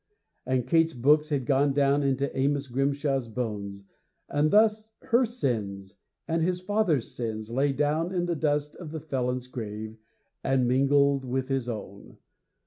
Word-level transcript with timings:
And 0.47 0.65
Kate's 0.65 0.95
books 0.95 1.29
had 1.29 1.45
gone 1.45 1.73
down 1.73 2.01
into 2.01 2.35
Amos 2.35 2.65
Grimshaw's 2.65 3.27
bones; 3.27 3.83
and 4.29 4.49
thus 4.49 4.89
her 5.03 5.25
sins 5.25 5.93
and 6.27 6.41
his 6.41 6.59
father's 6.59 7.11
sins 7.13 7.51
lay 7.51 7.71
down 7.71 8.11
in 8.11 8.25
the 8.25 8.35
dust 8.35 8.75
of 8.77 8.89
the 8.89 8.99
felon's 8.99 9.45
grave 9.45 9.99
and 10.43 10.67
mingled 10.67 11.23
with 11.23 11.49
his 11.49 11.69
own. 11.69 12.17